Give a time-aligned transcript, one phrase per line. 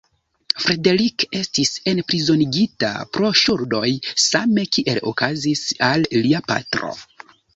[0.61, 3.91] Frederick estis enprizonigita pro ŝuldoj,
[4.25, 6.91] same kiel okazis al lia patro.